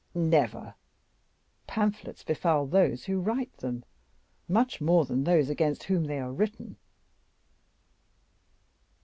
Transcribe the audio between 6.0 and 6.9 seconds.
they are written.